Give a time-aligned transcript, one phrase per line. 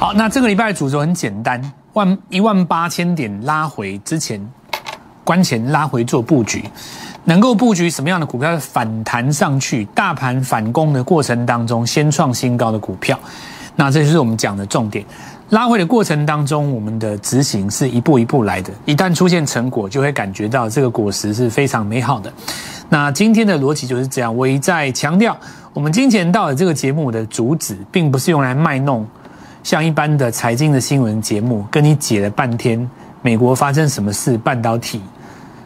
[0.00, 1.60] 好，那这个礼拜的主轴很简单，
[1.92, 4.40] 万一万八千点拉回之前，
[5.22, 6.64] 关前拉回做布局，
[7.24, 13.20] 能够布局什么样的股票反弹上去，大盘反攻的过程当中先创新高的股票，
[13.76, 15.04] 那这就是我们讲的重点。
[15.50, 22.32] 拉回的过程当中，我们的执行是一步一步来的，一旦出现成果，就会感觉到这个果实是非常美好的。
[22.88, 25.36] 那今天的逻辑就是这样，我一再强调，
[25.74, 29.06] 我们金钱到的这个节目的主旨，并不是用来卖弄。
[29.62, 32.88] 像一般的财经的新闻节目，跟你解了半天
[33.22, 35.00] 美国发生什么事，半导体，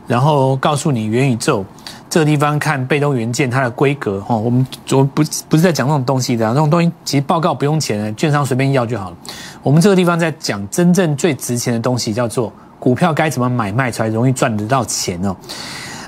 [0.06, 1.64] 然后告诉你元宇宙
[2.10, 9.16] 这个地方看被动元件它的规格哦，我们我不不是在讲那种东西的，那种东西其实报告不用钱的，券商随便要就好了。
[9.62, 15.34] 我们这个地方在讲真正最值钱的东西，叫做股票该怎么买卖才容易赚得到钱哦。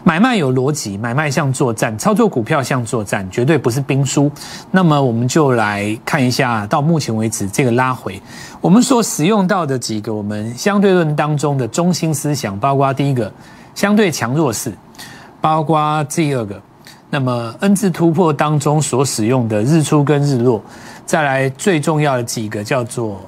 [0.06, 4.30] 买卖有逻辑，买卖像作战，操作股票像作战，绝对不是兵书。
[4.70, 8.22] 那么我们就来看一下，到目前为止这个拉回，
[8.60, 13.32] 我们所使用到的几个我们相对论当中的中心思想，包括第一个
[13.74, 14.72] 相对强弱势，
[15.40, 16.62] 包括第二个，
[17.10, 20.62] 那么 N 字突破当中所使用的日出跟日落，
[21.04, 23.20] 再来最重要的几个叫做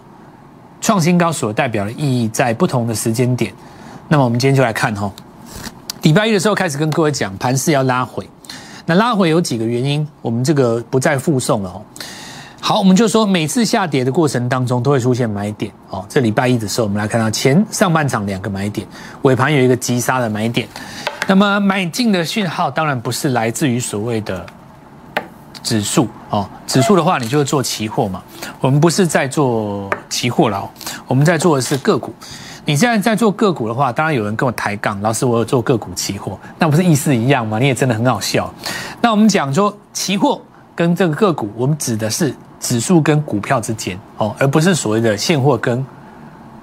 [0.81, 3.53] 创新高所代表的意义，在不同的时间点。
[4.07, 5.13] 那么我们今天就来看哈。
[6.09, 8.27] 礼拜一的时候开始跟各位讲盘势要拉回，
[8.87, 11.83] 那拉回有几个原因，我们这个不再附送了哦。
[12.59, 16.03] 好，我们就说每次下跌的过程当中都会出现买点哦。
[16.09, 18.89] 这礼拜一的时候，我们来看到前上半场两个买点，
[19.21, 20.67] 尾盘有一个急杀的买点。
[21.27, 24.47] 那么买进的讯号当然不是来自于所谓的
[25.63, 28.23] 指数哦，指数的话你就做期货嘛。
[28.63, 30.67] 我们不是在做期货了，
[31.07, 32.15] 我们在做的是个股。
[32.69, 37.59] 你现在在做个股的话，当然有人跟我抬杠，老师我有做个股期货，那不是意思一样吗？
[37.59, 38.53] 你也真的很好笑。
[39.01, 40.39] 那我们讲说期货
[40.75, 45.83] 跟这个个股，我们指的是指数跟股票之间哦，而不是所谓的现货跟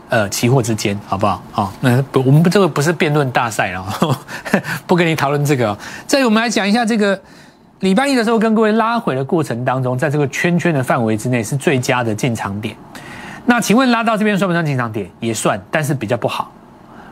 [0.10, 1.42] 呃期货之间，好不好？
[1.52, 4.16] 好，那不我们这个不是辩论大赛哦，
[4.86, 5.76] 不跟你讨论这个。
[6.06, 7.20] 再我们来讲一下这个
[7.80, 12.76] 礼拜一的时候跟各位拉回的过程当中，在这个圈圈的范围之内是最佳的进场点。
[13.46, 15.10] 那请问拉到这边算不算进场点？
[15.20, 16.52] 也算，但是比较不好。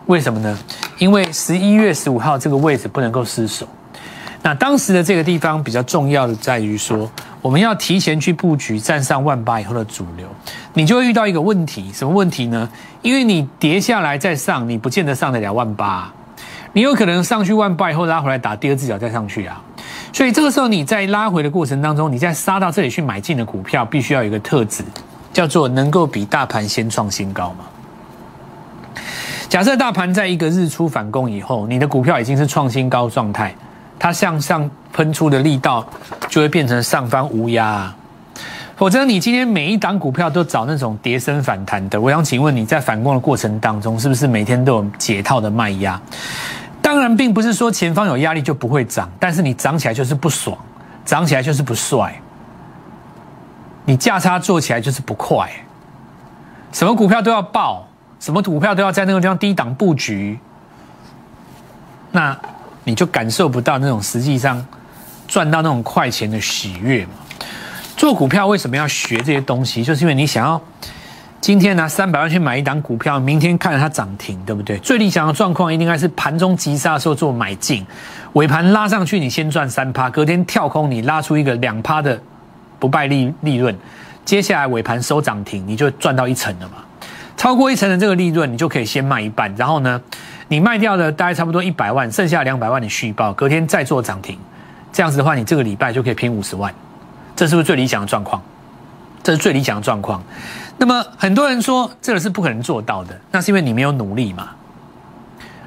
[0.07, 0.57] 为什么呢？
[0.97, 3.67] 因为十一月十五号这个位置不能够失守。
[4.41, 7.09] 那当时的这个地方比较重要的在于说，
[7.41, 10.27] 我们要提前去布局站上万八以后的主流，
[10.73, 12.67] 你就会遇到一个问题，什么问题呢？
[13.01, 16.11] 因为你跌下来再上，你不见得上得了万八，
[16.73, 19.61] 你有可能上去万八以后拉回来打第二只脚再上去啊。
[20.11, 24.83] 所以这个时候你在拉回的过程当中，你在杀到这里去买进的股票，必须要有一个特质。
[25.33, 27.65] 叫做能够比大盘先创新高吗？
[29.49, 33.53] 假设大盘在一个日出反攻以后，你的股票已经是创新高状态，
[33.99, 35.85] 它向上喷出的力道
[36.29, 37.93] 就会变成上方无压。
[38.75, 46.01] 否则，你今天每一档股票都找那种跌升反弹的，我想请问你在反攻的过程当中，是不是每天都有解套的卖压？
[46.81, 50.57] 当然，并不是说前方有压力就不会涨，但是你涨起来就是不爽，
[51.05, 52.19] 涨起来就是不帅。
[53.85, 55.51] 你价差做起来就是不快，
[56.71, 57.85] 什么股票都要爆，
[58.19, 60.39] 什么股票都要在那个地方低档布局，
[62.11, 62.37] 那
[62.85, 64.65] 你就感受不到那种实际上
[65.27, 67.11] 赚到那种快钱的喜悦嘛。
[67.97, 69.83] 做股票为什么要学这些东西？
[69.83, 70.59] 就是因为你想要
[71.41, 74.77] 今天拿三百万去买一档股票，明天看着它涨停，对不对？
[74.77, 77.85] 最理想的状况一定该是盘中急杀的时候做买进，
[78.33, 82.17] 尾盘拉上去你先赚三趴，隔天跳空你拉出一个两趴的。
[82.83, 83.73] 不败利利润，
[84.25, 86.83] 接下来尾盘收涨停，你就赚到一成了嘛？
[87.37, 90.01] 超过一成的这个利润，你就可以先卖一半，然后呢，
[90.49, 94.37] 你卖掉的大概差不多一百万，剩下两百万你续报，隔天再做涨停，
[94.91, 96.75] 这样子的话，你这个礼拜就可以拼五十万，
[97.37, 98.41] 这是不是最理想的状况？
[99.23, 100.21] 这是最理想的状况。
[100.77, 104.49] 那么很多人说这个是不可能做到的，那是因为你没有努力嘛？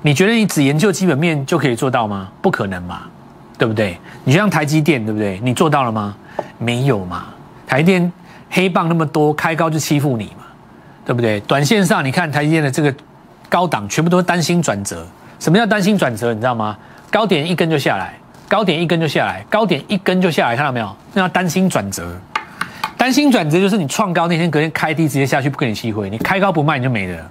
[0.02, 2.28] 你觉得你只研究基本面就可以做到吗？
[2.42, 3.04] 不可能嘛，
[3.56, 3.98] 对不对？
[4.24, 5.40] 你就像台积电，对不对？
[5.42, 6.14] 你做到了吗？
[6.58, 7.26] 没有嘛？
[7.66, 8.10] 台电
[8.48, 10.44] 黑棒那么多，开高就欺负你嘛，
[11.04, 11.40] 对不对？
[11.40, 12.94] 短线上你看台电的这个
[13.48, 15.04] 高档，全部都是担心转折。
[15.40, 16.32] 什么叫担心转折？
[16.32, 16.76] 你知道吗？
[17.10, 18.14] 高点一根就下来，
[18.48, 20.96] 高点一根就下来，高点一根就下来，看到没有？
[21.12, 22.16] 那叫担心转折。
[22.96, 27.30] 担心转折就是你创高那天隔天开低直接下去不给你机会，你开高不卖你就没了。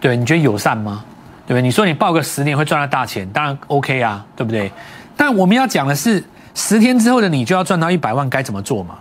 [0.00, 1.04] 对，你觉得友善吗？
[1.46, 1.62] 对不对？
[1.62, 4.70] 你说你报个十年会赚到大钱，当然 OK 啊，对不对？
[5.16, 6.22] 但我们要讲的是。
[6.56, 8.96] 十天之后的你就要赚到一百万，该怎么做嘛？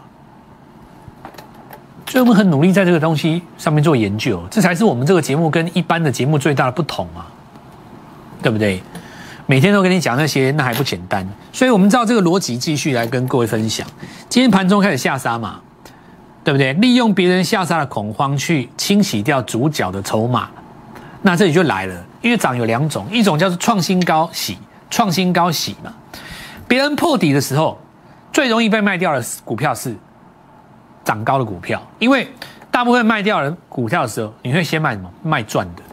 [2.06, 7.26] 所以我们很努力在这个东西上面做研究，这才是我们这个节目跟一般的节目最大的不同嘛，
[8.44, 8.84] 对不对？
[9.48, 11.26] 每天都跟你讲那些，那还不简单？
[11.54, 13.88] 所以我们照这个逻辑继续来跟各位分享。
[14.28, 15.62] 今天盘中开始下杀嘛，
[16.44, 16.74] 对不对？
[16.74, 20.50] 利用别人下杀的恐慌去清洗掉主角的筹码，
[21.22, 22.06] 那这里就来了。
[22.22, 24.58] 因为涨有两种，一种叫做创新高洗，
[24.90, 25.94] 创新高洗嘛。
[26.68, 27.80] 别人破底的时候，
[28.32, 29.96] 最容易被卖掉的股票是
[31.04, 32.28] 涨高的股票，因为
[32.72, 35.10] 大部分卖掉的股票的时候，你会先卖什么？
[35.24, 35.84] 卖赚的。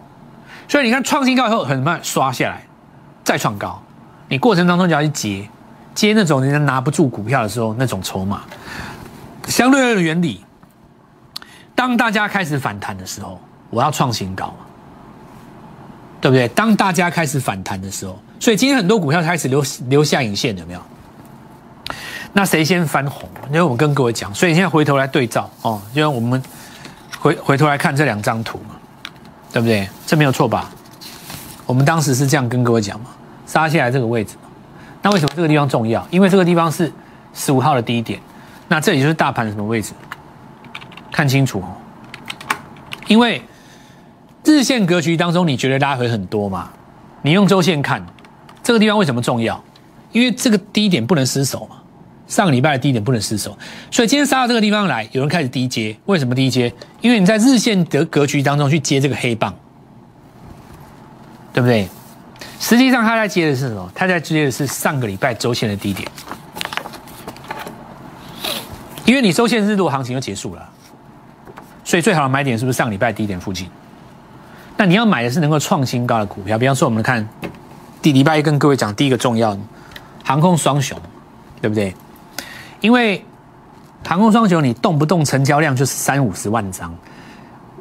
[0.69, 2.63] 所以你看创新高以后很慢刷下来，
[3.23, 3.83] 再创高，
[4.29, 5.49] 你过程当中就要去接
[5.95, 8.43] 接那种人家拿不住股票的时候那种筹码。
[9.47, 10.45] 相对论的原理，
[11.75, 13.41] 当大家开始反弹的时候，
[13.71, 14.55] 我要创新高。
[16.23, 16.47] 对不对？
[16.51, 20.83] 当大家开始反弹的时候，所以今天很多股票开始留留下影线，有没有？
[22.33, 23.29] 那谁先翻红？
[23.47, 26.43] 因为我跟各位讲，所以现在回头来对照哦，因为我们
[27.21, 28.75] 回回头来看这两张图嘛，
[29.53, 29.89] 对不对？
[30.09, 30.69] 这没有错吧？
[31.67, 33.11] 我们当时是这样跟各位讲嘛，
[33.47, 34.35] 杀下来这个位置。
[35.03, 36.05] 那为什么这个地方重要？
[36.11, 36.93] 因为这个地方是
[37.33, 38.19] 十五号的低点，
[38.67, 39.93] 那这里就是大盘什么位置？
[41.13, 41.71] 看清楚哦，
[43.07, 43.41] 因为。
[44.45, 46.69] 日线格局当中，你觉得拉回很多嘛？
[47.21, 48.05] 你用周线看，
[48.63, 49.63] 这个地方为什么重要？
[50.13, 51.77] 因为这个低点不能失守嘛。
[52.29, 53.59] 上个礼拜的低点不能失守，
[53.91, 55.95] 所以今天杀到这个地方来，有人开始低接。
[56.07, 56.73] 为什么低接？
[57.03, 59.55] 因为你在日线的格局当中去接这个黑棒，
[61.53, 61.87] 对不对？
[62.59, 63.91] 实际上他在接的是什么？
[63.95, 66.09] 他在接的是上个礼拜周线的低点，
[69.05, 70.67] 因为你周线日度行情就结束了，
[71.85, 73.69] 所以最好的买点是不是上礼拜低点附近？
[74.79, 77.29] 那你要买的是能够创新高的股票，比方说我们看
[78.03, 79.57] 第礼拜一跟各位讲第一个重要
[80.25, 80.99] 航空双雄，
[81.61, 81.95] 对不对？
[82.81, 83.25] 因为
[84.05, 86.93] 航空双雄你动不动成交量就是三五十万张，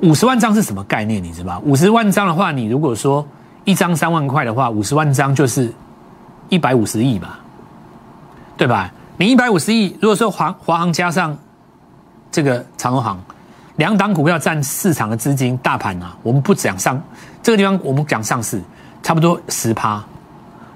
[0.03, 1.21] 五十万张是什么概念？
[1.23, 3.27] 你知道五十万张的话，你如果说
[3.65, 5.73] 一张三万块的话，五十万张就是
[6.49, 7.39] 一百五十亿吧，
[8.55, 8.93] 对吧？
[9.17, 11.35] 你一百五十亿，如果说华华航加上
[12.31, 13.19] 这个长荣航。
[13.77, 17.01] 两档股票占市场的资金大盘啊，我们不讲上
[17.41, 18.61] 这个地方，我们讲上市，
[19.01, 20.03] 差不多十趴。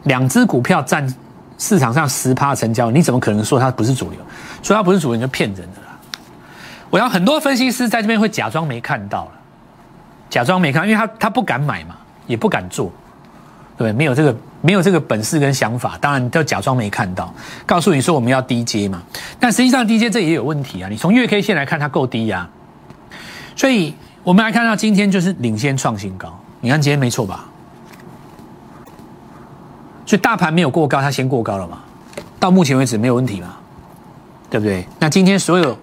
[0.05, 1.07] 两只股票占
[1.59, 4.19] 市场上十趴成交，你怎么可能说它不是主流？
[4.63, 5.97] 说它不是主流，你就骗人的啦。
[6.89, 9.31] 我要很多分析师在这边会假装没看到了，
[10.29, 12.91] 假装没看，因为他他不敢买嘛，也不敢做，
[13.77, 17.33] 对，没有这个没有这个本事跟想法，当然都假装没看到，
[17.65, 19.01] 告诉你说我们要低阶嘛，
[19.39, 20.89] 但实际上低阶这也有问题啊。
[20.89, 22.47] 你从月 K 线来看，它够低呀。
[23.55, 23.93] 所以
[24.23, 27.45] 我们来看到今天就是领先创新高，你看今天没错吧？
[30.05, 31.79] 所以大盘没有过高，它先过高了嘛？
[32.39, 33.55] 到目前为止没有问题嘛？
[34.49, 34.87] 对不对？
[34.99, 35.75] 那今天所有，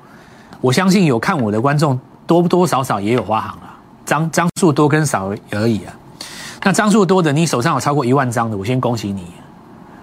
[0.61, 3.77] 我相信有看我的观众多多少少也有花行啊，
[4.07, 5.93] 张张数多跟少而已啊。
[6.63, 9.27] 那张数多的，你手上有超过一万张的，我先恭喜你，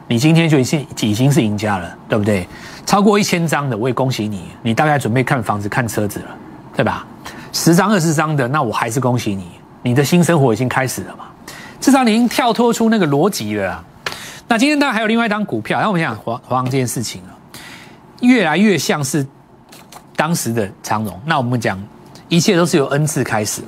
[0.08, 2.46] 你今天就已经已经是赢家了，对不对？
[2.86, 6.36] 超过一千张的，我也恭喜你，你大概准备看房子、看车子了，
[6.76, 7.08] 对吧？
[7.54, 9.48] 十张二十张的，那我还是恭喜你，
[9.82, 11.24] 你的新生活已经开始了嘛？
[11.80, 13.82] 至少你已经跳脱出那个逻辑了。
[14.50, 17.32] 那今天当然还有另外一张股票，那我们讲华华航这件事情啊，
[18.22, 19.26] 越来越像是
[20.16, 21.22] 当时的长荣。
[21.24, 21.80] 那我们讲
[22.28, 23.68] 一切都是由 N 字开始嘛。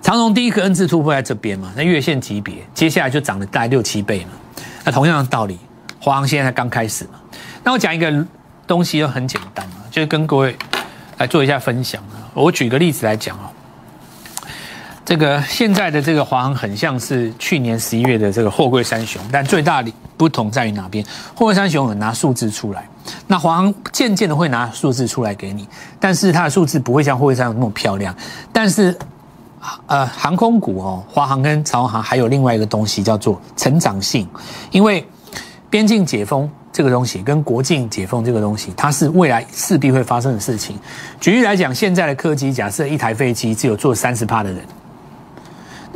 [0.00, 4.30] 长荣第一个 N 字突破在这边嘛，那月线级别，接下来就涨了大概六七倍嘛。
[4.84, 5.58] 那同样的道理，
[6.00, 7.20] 华航现在才刚开始嘛。
[7.62, 8.26] 那我讲一个
[8.66, 10.56] 东西又很简单啊，就是跟各位
[11.18, 12.24] 来做一下分享啊。
[12.32, 13.50] 我举个例子来讲哦，
[15.06, 21.04] 这个现在的这个华航很像是去年十一月的这个货柜三雄，但最大的不同在于哪边？
[21.32, 22.88] 货柜三雄有拿数字出来，
[23.28, 25.68] 那华航渐渐的会拿数字出来给你，
[26.00, 28.12] 但是它的数字不会像货柜三雄那么漂亮。
[28.52, 28.98] 但是，
[29.86, 34.28] 呃，航空股哦，华航跟长航还有另外一个东西叫做成长性，
[34.72, 35.06] 因为
[35.70, 36.50] 边境解封。
[36.72, 40.78] 这个东西跟国境解封这个东西，它是未来势必会发生的事情。
[41.18, 44.60] 举例来讲，现在的客机，假设一台飞机只有坐三十趴的人，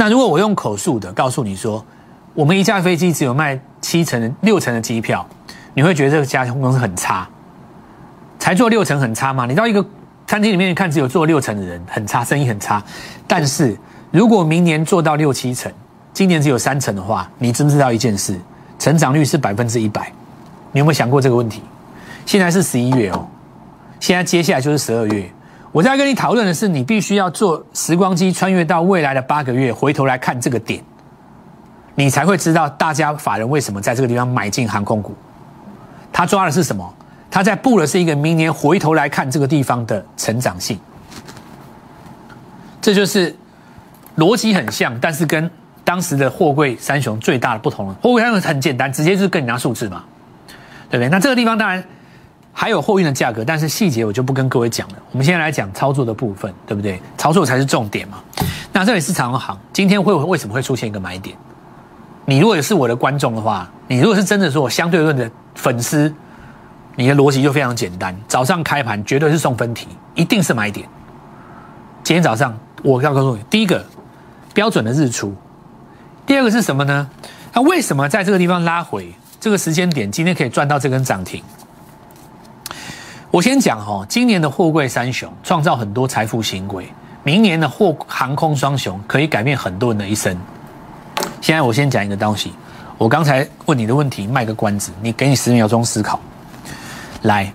[0.00, 1.84] 那如果我用口述的告诉你说，
[2.32, 5.28] 我们一架飞机只有卖七成、六成的机票，
[5.74, 7.28] 你会觉得这个家公司很差，
[8.38, 9.44] 才做六成很差吗？
[9.44, 9.84] 你到一个
[10.26, 12.82] 餐厅里面看，只有坐六成的人很差，生意很差。
[13.26, 13.76] 但是
[14.10, 15.70] 如果明年做到六七成，
[16.14, 18.40] 今年只有三成的话，你知不知道一件事？
[18.78, 20.10] 成长率是百分之一百。
[20.72, 21.62] 你有没有想过这个问题？
[22.24, 23.28] 现在是十一月哦，
[24.00, 25.30] 现在接下来就是十二月。
[25.72, 30.82] 我在跟你讨论的是，你必须要做时光机穿越到未来的八个月，回头来看这个点，
[31.94, 35.14] 你才会知道大家法人为什么在这个地方买进航空股。
[36.12, 36.92] 他抓的是什么？
[37.30, 40.76] 他在布的是一个明年回头来看这个地方的成长性。
[42.82, 43.36] 这就是
[44.16, 45.48] 逻辑很像，但是跟
[45.84, 47.94] 当时的货柜三雄最大的不同了。
[48.02, 50.02] 货柜三雄很简单，直接就是跟你拿数字嘛。
[50.90, 51.08] 对不对？
[51.08, 51.84] 那这个地方当然，
[52.52, 54.94] 还有货运的价格，但是细节我就不跟各位讲了。
[55.12, 57.00] 我们现在来讲操作的部分，对不对？
[57.16, 58.18] 操作才是重点嘛。
[58.72, 61.36] 那这里是长航，今天会为什么会出现一个买点？
[62.26, 66.12] 你如果是我的观众的话，你如果是真的说我相对论的粉丝，
[66.96, 68.14] 你的逻辑就非常简单。
[68.28, 70.86] 早上开盘绝对是送分题，一定是买点。
[72.04, 73.84] 今天早上我要告诉你，第一个
[74.52, 75.34] 标准的日出，
[76.26, 77.08] 第二个是什么呢？
[77.52, 81.42] 那为什么在这个地方拉回这个时间点，今天可以赚到这根涨停？
[83.30, 90.36] 我先讲哈，今年的货柜三雄创造很多财富新贵，明年的货航空双雄可以改变很多人的一生。
[91.40, 92.52] 现在我先讲一个东西，
[92.98, 96.18] 我刚才问你的问题卖个关子，你给你十秒钟思考。
[97.22, 97.52] 来，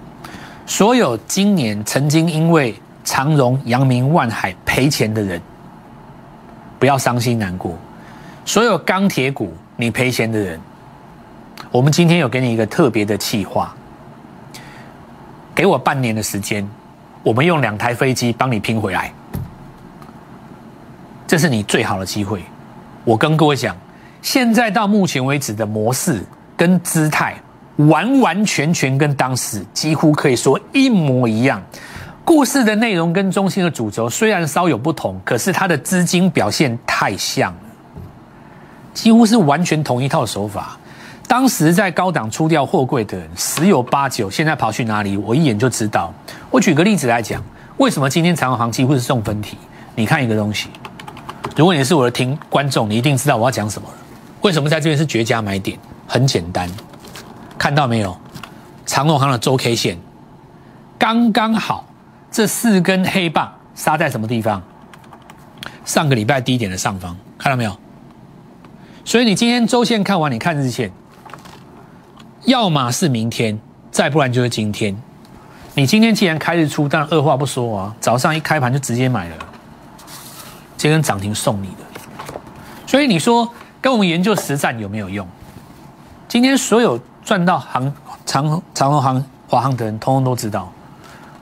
[0.65, 5.41] 所有今年曾经因为长荣、阳明、万海赔钱的人，
[6.79, 7.77] 不要伤心难过。
[8.45, 10.57] 所有钢铁股你赔钱的人，
[11.69, 13.75] 我们今天有给你一个特别的计划。
[15.55, 16.67] 给我半年的时间，
[17.23, 19.11] 我们用两台飞机帮你拼回来，
[21.25, 22.43] 这是你最好的机会。
[23.05, 23.73] 我跟各位讲，
[24.21, 26.21] 现在到目前为止的模式
[26.57, 27.35] 跟姿态，
[27.77, 31.63] 完完全全跟当时几乎可以说一模一样。
[32.25, 37.59] 故事的内容跟中心的主轴虽然稍有不同，可是它的资金表现太像了，
[38.93, 40.77] 几乎是完全同一套手法。
[41.27, 45.17] 当时在高档出掉货柜的人十有八九，现在跑去哪里？
[45.17, 46.13] 我一眼就知道。
[46.51, 47.43] 我举个例子来讲，
[47.77, 49.57] 为什么今天长航几乎是送分题？
[49.95, 50.69] 你看一个东西，
[51.55, 53.95] 如果你是我的听观众，你一定知道我要讲什么了。
[54.41, 55.77] 为什么在这边是绝佳买点？
[56.07, 56.69] 很简单，
[57.57, 58.15] 看到没有？
[58.85, 59.97] 长荣航的周 K 线
[60.99, 61.85] 刚刚好，
[62.29, 64.61] 这四根黑棒杀在什么地方？
[65.83, 67.75] 上个礼拜低点的上方，看到没有？
[69.03, 70.91] 所以你今天周线看完，你看日线。
[72.45, 73.59] 要么是明天，
[73.91, 74.95] 再不然就是今天。
[75.73, 79.35] 你今天既然开日出，当然二话不说啊，早上一开盘就直接买了，
[80.77, 82.37] 今天涨停送你的。
[82.85, 85.27] 所以你说跟我们研究实战有没有用？
[86.27, 87.91] 今天所有赚到航
[88.25, 90.71] 长长航航华航的人，通通都知道。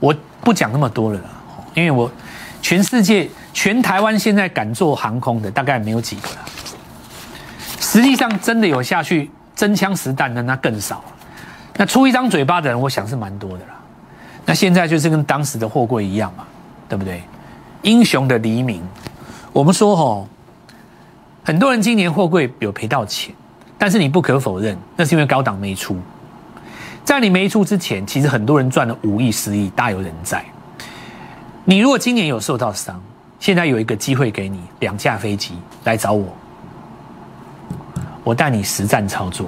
[0.00, 1.20] 我不讲那么多了，
[1.74, 2.10] 因为我
[2.62, 6.36] 全世界全台湾现在敢做航空的，大概没有几个了。
[7.78, 9.30] 实际上真的有下去。
[9.54, 11.04] 真枪实弹的那更少，
[11.76, 13.74] 那出一张嘴巴的人，我想是蛮多的啦。
[14.46, 16.44] 那现在就是跟当时的货柜一样嘛，
[16.88, 17.22] 对不对？
[17.82, 18.82] 英雄的黎明，
[19.52, 20.28] 我们说吼，
[21.44, 23.34] 很多人今年货柜有赔到钱，
[23.78, 25.96] 但是你不可否认，那是因为高档没出。
[27.04, 30.42] 在你没出之前，其实很多人赚了五亿、十亿，大有人在。
[31.64, 33.00] 你如果今年有受到伤，
[33.38, 36.34] 现在有一个机会给你，两架飞机来找我。
[38.24, 39.46] 我带你实战操作，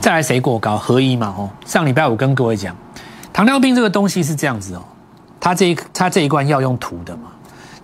[0.00, 0.76] 再来谁过高？
[0.76, 1.32] 合一嘛？
[1.38, 2.76] 哦，上礼拜我跟各位讲，
[3.32, 4.82] 糖尿病这个东西是这样子哦，
[5.38, 7.28] 它这一它这一罐要用涂的嘛，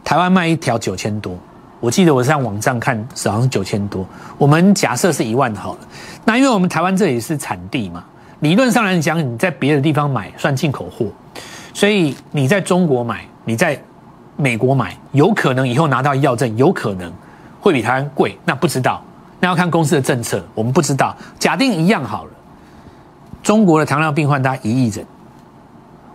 [0.03, 1.39] 台湾卖一条九千多，
[1.79, 4.05] 我记得我上网站看好像是九千多，
[4.37, 5.79] 我们假设是一万好了，
[6.25, 8.03] 那因为我们台湾这里是产地嘛，
[8.41, 11.07] 理论上来讲你在别的地方买算进口货，
[11.73, 13.81] 所以你在中国买，你在
[14.37, 17.13] 美国买，有可能以后拿到药证，有可能
[17.61, 19.01] 会比台湾贵，那不知道。
[19.41, 21.17] 那要看公司的政策，我们不知道。
[21.39, 22.31] 假定一样好了，
[23.43, 25.07] 中国的糖尿病患大一亿人，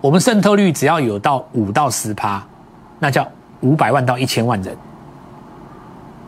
[0.01, 2.43] 我们渗透率只要有到五到十趴，
[2.99, 3.25] 那叫
[3.61, 4.75] 五百万到一千万人，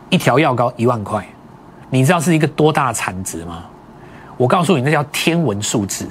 [0.08, 1.26] 一条药膏一万块，
[1.90, 3.64] 你知道是一个多大的产值吗？
[4.38, 6.08] 我告诉你，那叫天文数字。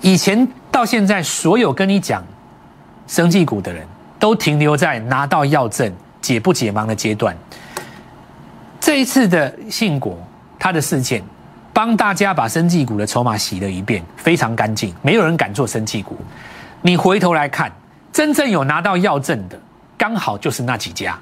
[0.00, 2.22] 以前到现在，所有跟你讲
[3.06, 3.86] 生技股的人
[4.18, 7.36] 都停留在拿到药证解不解盲的阶段。
[8.84, 10.14] 这一次的信国，
[10.58, 11.22] 他的事件，
[11.72, 16.18] 帮大家把生技股的筹码洗了一遍，非常干净，没有人敢做生技股。
[16.82, 17.72] 你回头来看，
[18.12, 19.58] 真正有拿到药证的，
[19.96, 21.18] 刚好就是那几家。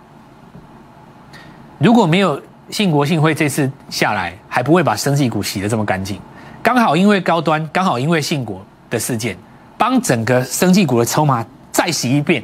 [1.78, 6.20] 如果没有信国信会这次下来，还不会把生技股洗得这么干净。
[6.64, 9.36] 刚好因为高端，刚好因为信国的事件，
[9.78, 12.42] 帮整个生技股的筹码再洗一遍，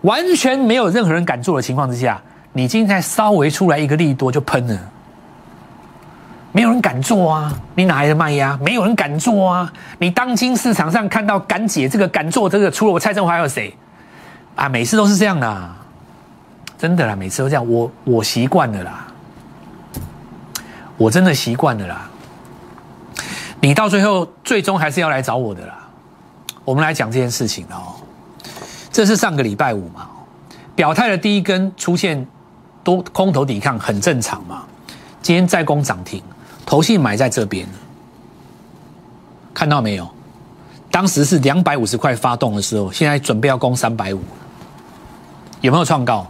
[0.00, 2.20] 完全没有任何人敢做的情况之下。
[2.52, 4.78] 你今天稍微出来一个利多就喷了，
[6.50, 7.52] 没有人敢做啊！
[7.76, 8.58] 你哪来的卖压？
[8.60, 9.72] 没有人敢做啊！
[9.98, 13.72] 你当今市场上看到敢解这个、敢做这个，除了我蔡振华还有谁？
[14.56, 15.70] 啊，每次都是这样的，
[16.76, 19.06] 真的啦，每次都这样，我我习惯了啦，
[20.96, 22.10] 我真的习惯了啦。
[23.60, 25.78] 你到最后最终还是要来找我的啦。
[26.64, 27.94] 我们来讲这件事情哦，
[28.90, 30.08] 这是上个礼拜五嘛，
[30.74, 32.26] 表态的第一根出现。
[32.82, 34.64] 多空头抵抗很正常嘛？
[35.22, 36.22] 今天再攻涨停，
[36.64, 37.66] 头信埋在这边，
[39.52, 40.08] 看到没有？
[40.90, 44.20] 当时是两百五十块发动的时候，现在准备要攻三百五，
[45.60, 46.26] 有没有创高？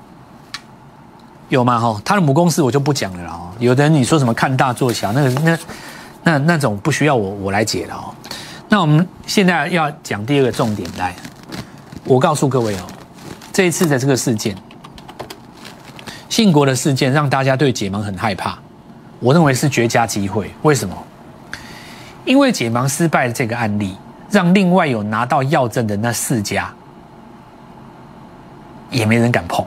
[1.48, 1.78] 有吗？
[1.78, 3.50] 哈，他的母公司我就不讲了哦。
[3.58, 5.58] 有的人你说什么看大做小，那个那
[6.22, 8.14] 那那种不需要我我来解了哦。
[8.68, 11.16] 那我们现在要讲第二个重点来，
[12.04, 12.82] 我告诉各位哦，
[13.52, 14.56] 这一次的这个事件，
[16.40, 18.56] 信国的事件让大家对解盲很害怕，
[19.18, 20.50] 我认为是绝佳机会。
[20.62, 20.96] 为什么？
[22.24, 23.94] 因为解盲失败的这个案例，
[24.30, 26.72] 让另外有拿到药证的那四家
[28.88, 29.62] 也没人敢碰。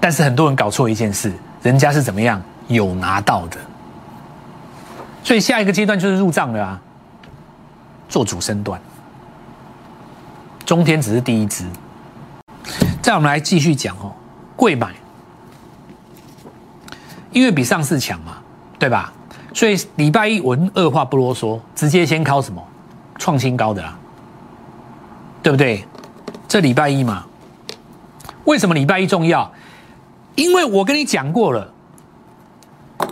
[0.00, 3.56] 但是很多人搞错一件事，人家是怎么样有拿到的，
[5.24, 6.80] 所以下一个阶段就是入账了啊，
[8.08, 8.80] 做主升段，
[10.64, 11.64] 中天只是第一支，
[13.02, 14.12] 再我们来继续讲哦，
[14.54, 14.94] 贵买，
[17.32, 18.38] 因为比上次强嘛，
[18.78, 19.12] 对吧？
[19.54, 22.62] 所以礼拜一我二话不啰嗦，直接先考什么
[23.18, 23.96] 创新高的啦，
[25.42, 25.84] 对不对？
[26.46, 27.24] 这礼拜一嘛，
[28.44, 29.50] 为什么礼拜一重要？
[30.34, 31.72] 因为我跟你讲过了，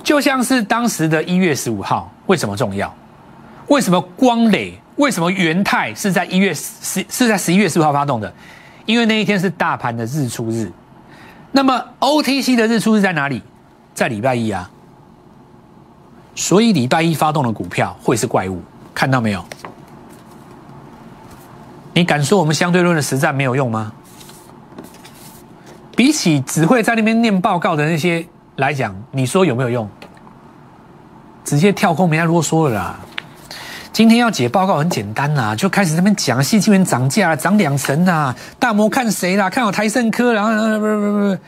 [0.03, 2.95] 就像是当时的一月十五号，为什么重要？
[3.69, 4.79] 为什么光磊？
[4.97, 8.33] 为什么元泰是在一月十是在十一月十五号发动的？
[8.87, 10.71] 因为那一天是大盘的日出日。
[11.51, 13.43] 那么 OTC 的日出日在哪里？
[13.95, 14.69] 在礼拜一啊。
[16.35, 18.61] 所以礼拜一发动的股票会是怪物，
[18.93, 19.45] 看到没有？
[21.95, 23.93] 你敢说我们相对论的实战没有用吗？
[25.97, 29.89] 比起只会在那边念报告的那些来讲，你说有没有用？
[31.45, 32.99] 直接跳空，没再啰嗦了啦。
[33.93, 38.35] 今天要解报告很简单呐，就开始在那边讲，细晶元涨价了，涨两成呐。
[38.59, 39.49] 大摩看谁啦？
[39.49, 41.39] 看好台盛科，然后不不不不，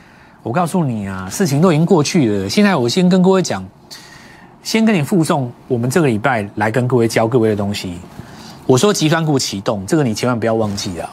[0.47, 2.49] 我告诉你啊，事情都已经过去了。
[2.49, 3.67] 现在我先跟各位讲，
[4.63, 7.99] 先跟你附送我们这个礼拜来跟各位教各位的东西。
[8.65, 11.11] 我说集团股启动，这个你千万不要忘记啊。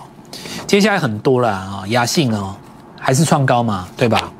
[0.67, 2.55] 接下来很多了啊，雅信哦。
[2.99, 4.31] 还是创高嘛，对吧？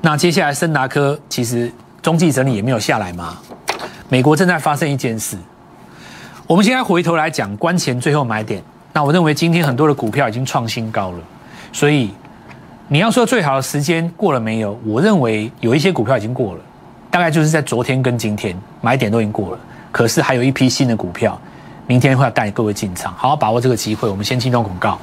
[0.00, 3.36] 那接下来森达科其实中继整理也没有下来嘛。
[4.08, 5.36] 美国正在发生一件事，
[6.46, 8.62] 我们现在回头来讲关前最后买点。
[8.92, 11.18] 那我认为今天很多的股票已经创新高了，
[11.72, 12.12] 所以
[12.88, 14.78] 你要说最好的时间过了没有？
[14.84, 16.60] 我认为有一些股票已经过了，
[17.10, 19.58] 大概就是在昨天跟今天买点都已经过了。
[19.90, 21.36] 可是还有一批新的股票，
[21.88, 24.08] 明天会要带各位进场，好好把握这个机会。
[24.08, 25.00] 我们先进入广告。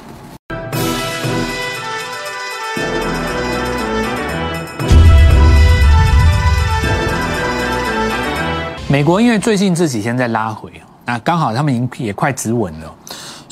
[8.88, 10.72] 美国因为最近这几天在拉回
[11.04, 12.94] 那刚好他们已经也快止稳了，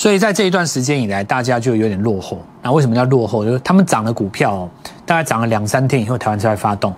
[0.02, 2.42] 所以在这一段时间以来，大家就有点落后。
[2.60, 3.44] 那为什么叫落后？
[3.44, 4.70] 就是他们涨的股票，哦
[5.06, 6.92] 大概涨了两三天以后，台湾才会发动。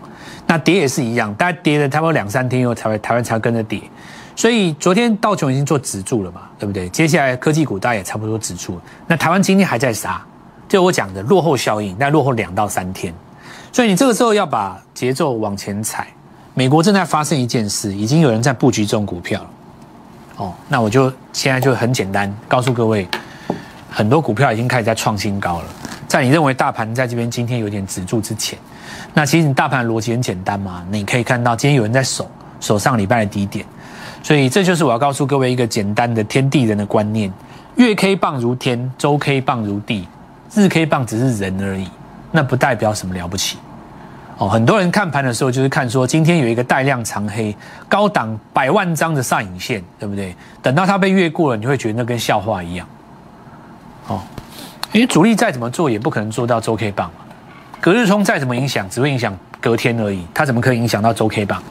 [0.46, 3.78] 那跌也是一样，大概跌了差不多两三天以后，才会台湾才跟着跌。
[4.34, 6.88] 所以昨天道琼已经做止住了嘛，对不对？
[6.88, 8.82] 接下来科技股大家也差不多止住了。
[9.06, 10.24] 那台湾今天还在杀，
[10.66, 13.12] 就我讲的落后效应，那落后两到三天。
[13.70, 16.06] 所以你这个时候要把节奏往前踩。
[16.54, 19.50] 美国正在发生一件事，已经有人在布局这种股票了。
[20.36, 23.06] 哦，那我就现在就很简单告诉各位，
[23.90, 25.64] 很多股票已经开始在创新高了。
[26.08, 28.58] 在你认为大盘在这边今天有点止住之前，
[29.12, 32.28] 那其实你大盘逻辑很简单嘛，你可以看到今天有人在守
[32.60, 33.64] 守上礼拜的低点，
[34.22, 37.32] 所以这就是我要告诉各位一个简单的天地人的观念：
[37.76, 40.06] 月 K 棒如天，周 K 棒如地，
[40.54, 41.88] 日 K 棒只是人而已，
[42.32, 43.58] 那不代表什么了不起。
[44.36, 47.56] 哦，很多人看盘的时候就是看说今天有一个带量长黑、
[47.88, 50.34] 高档百万张的上影线，对不对？
[50.60, 52.84] 等到它被越过了，你会觉得那跟笑话一样。
[54.08, 54.20] 哦，
[54.90, 57.24] 因为主力再怎么做也不可能做到周 K 棒嘛，
[57.80, 61.62] 隔日冲再怎么影响，只会影响隔天而已，它怎么可以影响到周 K 棒？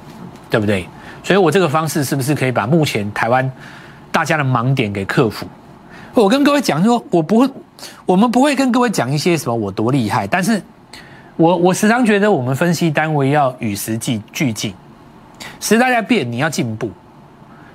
[0.50, 0.88] 对不对？
[1.22, 3.52] 所以我这个方式是不是可以把目前台湾
[4.10, 5.46] 大家的盲点给克服？
[6.14, 7.50] 我跟各位讲说，我不会，
[8.06, 10.62] 我们不会跟各位讲一些什么我多厉害，但是。
[11.36, 14.74] 我我时常觉得，我们分析单位要与时俱俱进，
[15.60, 16.92] 时代在变，你要进步，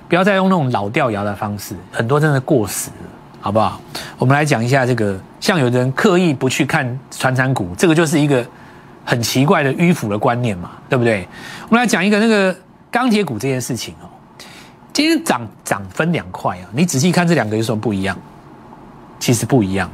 [0.07, 3.07] 不要再用那种老掉牙的方式，很多真的过时了，
[3.41, 3.81] 好不好？
[4.17, 8.45] 我们来讲一下这个，像有的人刻意不去看传产股，这个就是一个
[9.03, 11.27] 很奇怪的迂腐的观念嘛，对不对？
[11.67, 12.55] 我们来讲一个那个
[12.89, 14.07] 钢铁股这件事情哦，
[14.93, 18.17] 今天涨涨分两块啊，你仔细看这两个有什么不一样？
[19.19, 19.91] 其实不一样，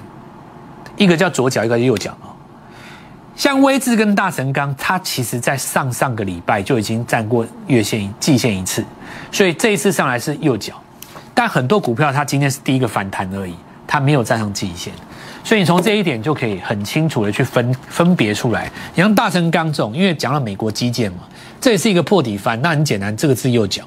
[0.98, 2.30] 一个叫左脚，一个右脚啊。
[3.36, 8.84] 像威智跟大成钢，它其实在上上个礼拜就已经站过月线、季线一次，
[9.32, 10.82] 所以这一次上来是右脚。
[11.34, 13.54] 但很多股票它今天是第一个反弹而已，
[13.86, 14.94] 它没有站上季线，
[15.44, 18.72] 所以你从这一点就可以很清楚的去分分别出来。
[18.94, 21.20] 你像大成钢这种，因为讲了美国基建嘛，
[21.60, 23.84] 这也是一个破底翻，那很简单，这个是右脚，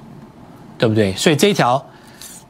[0.76, 1.14] 对不对？
[1.14, 1.82] 所以这一条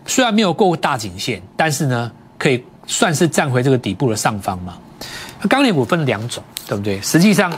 [0.05, 4.77] 虽然没有过大颈线，但是呢，可以算是站回这个底部的上方嘛。
[5.41, 7.01] 那钢铁股分两种，对不对？
[7.01, 7.53] 实际上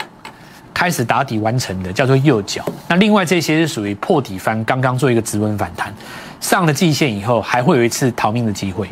[0.73, 5.93] 开始打底完成的叫做右脚，那另外这些是属于破底翻，刚刚做一个直稳反弹，
[6.39, 8.89] 上了季线以后还会有一次逃命的机会。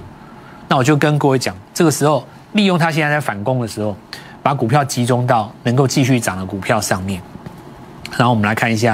[0.67, 2.23] 那我就跟各位讲，这个时候
[2.53, 3.95] 利用它现在在反攻的时候，
[4.43, 7.19] 把股票集中到能够继续涨的股票上面。
[8.17, 8.87] 然后我们来看一下。